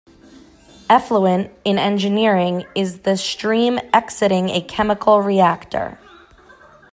Effluent, 0.89 1.51
in 1.63 1.77
engineering, 1.77 2.65
is 2.73 3.01
the 3.01 3.15
stream 3.15 3.77
exiting 3.93 4.49
a 4.49 4.59
chemical 4.59 5.21
reactor. 5.21 5.99